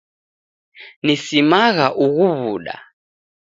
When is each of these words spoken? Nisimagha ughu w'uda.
Nisimagha 1.05 1.87
ughu 2.05 2.25
w'uda. 2.41 2.75